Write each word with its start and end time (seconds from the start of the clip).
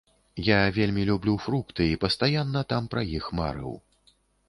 Я 0.45 0.55
вельмі 0.77 1.03
люблю 1.09 1.35
фрукты 1.45 1.83
і 1.91 2.01
пастаянна 2.07 2.67
там 2.75 2.83
пра 2.97 3.01
іх 3.23 3.33
марыў. 3.43 3.81